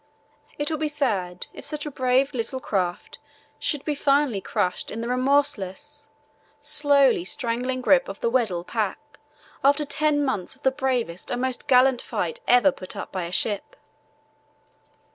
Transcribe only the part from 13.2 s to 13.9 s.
a ship."